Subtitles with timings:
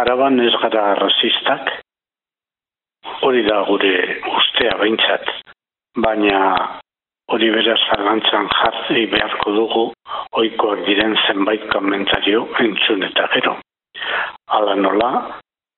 [0.00, 1.70] araban ez gara rasistak,
[3.20, 3.94] hori da gure
[4.38, 5.30] ustea behintzat,
[6.04, 6.40] baina
[7.32, 9.84] hori beraz zalantzan jartzei beharko dugu
[10.42, 13.56] oikoak diren zenbait komentario entzun eta gero.
[14.52, 15.10] Hala nola,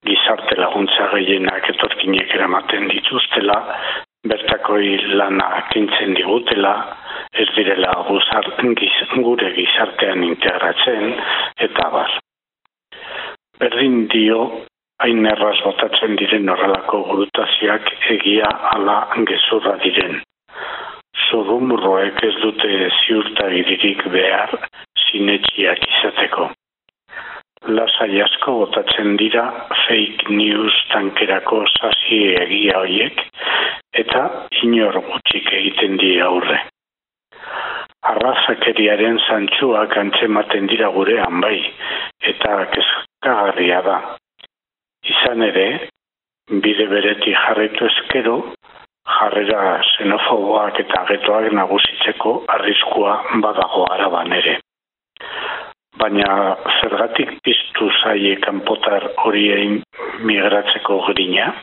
[0.06, 3.58] gizarte laguntza gehienak etorkinek eramaten dituztela,
[4.28, 6.74] bertakoi lana kintzen digutela,
[7.32, 8.50] ez direla guzar,
[8.80, 8.94] giz,
[9.24, 11.14] gure gizartean integratzen,
[11.68, 11.87] eta
[13.78, 14.38] Berdin dio,
[14.98, 18.96] hain erraz botatzen diren horrelako gurutaziak egia ala
[19.28, 20.16] gezurra diren.
[21.28, 22.70] Zurumurroek ez dute
[23.04, 24.56] ziurtagiririk behar
[25.04, 26.48] sinetxiak izateko
[27.78, 29.44] lasai asko botatzen dira
[29.84, 33.22] fake news tankerako sasi egia hoiek
[34.02, 34.24] eta
[34.64, 36.64] inor gutxik egiten di aurre.
[38.10, 41.58] Arrazakeriaren zantxuak antzematen dira gurean bai
[42.32, 42.54] eta
[43.22, 44.16] kezkagarria da.
[45.04, 45.88] Izan ere,
[46.50, 48.36] bide bereti jarretu ezkero,
[49.18, 54.58] jarrera xenofoboak eta getoak nagusitzeko arriskua badago araban ere
[55.98, 59.82] baina zergatik piztu zaie kanpotar horien
[60.20, 61.54] migratzeko grina?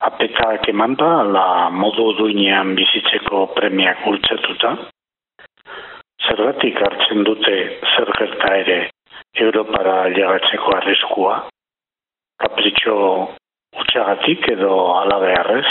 [0.00, 4.76] Apetak eman da, la modu duinean bizitzeko premiak ultzatuta?
[6.28, 7.56] Zergatik hartzen dute
[7.92, 8.78] zer gerta ere
[9.36, 11.36] Europara llegatzeko arriskua?
[12.40, 12.96] Kapritxo
[13.80, 15.66] utxagatik edo alabearrez?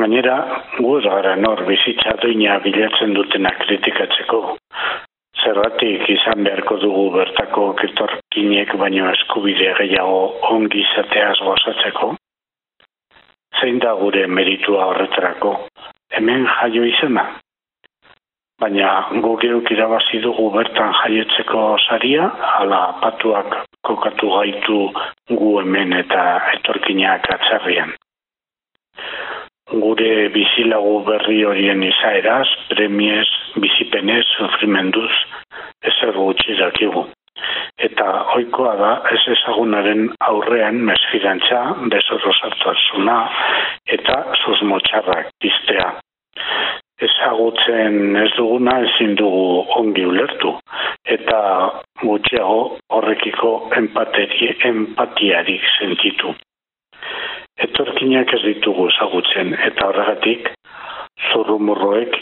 [0.00, 0.36] Gainera,
[0.78, 4.40] gu ez gara nor bizitza duina bilatzen dutena kritikatzeko,
[5.42, 10.22] zerratik izan beharko dugu bertako ketorkinek baino eskubide gehiago
[10.54, 12.14] ongi izateaz gozatzeko?
[13.60, 15.54] Zein da gure meritua horretarako?
[16.16, 17.26] Hemen jaio izena?
[18.60, 18.90] Baina
[19.24, 22.28] gugeuk irabazi dugu bertan jaietzeko saria,
[22.60, 24.78] ala patuak kokatu gaitu
[25.32, 26.22] gu hemen eta
[26.58, 27.96] etorkinak atzerrian
[29.70, 33.30] gure bizilagu berri horien izaeraz, premies,
[33.62, 35.12] bizipenez, sufrimenduz,
[35.86, 37.06] ezer gutxi dakigu.
[37.80, 38.06] Eta
[38.36, 41.60] oikoa da, ez ezagunaren aurrean mesfidantza,
[41.92, 43.16] bezorro sartuazuna,
[43.96, 45.30] eta susmotxarrak.
[47.40, 50.52] Ezagutzen ez duguna ezin dugu ongi ulertu,
[51.16, 51.38] eta
[52.02, 52.60] gutxiago
[52.92, 56.34] horrekiko empatiarik sentitu
[57.60, 60.48] etorkinak ez ditugu ezagutzen eta horregatik
[61.30, 62.16] zurrumurroek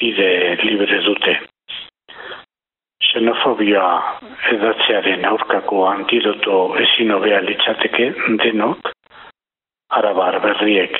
[0.00, 0.30] bide
[0.62, 1.34] libre dute.
[3.08, 3.84] Xenofobia
[4.52, 8.10] edatzearen aurkako antidoto ezin hobea litzateke
[8.44, 8.92] denok
[10.00, 10.98] arabar berriek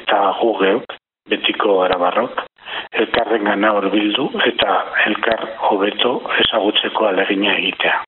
[0.00, 0.98] eta gugeok
[1.30, 2.47] betiko arabarrok
[2.92, 6.12] elkarren gana horbildu eta elkar hobeto
[6.44, 8.07] ezagutzeko alegina egitea.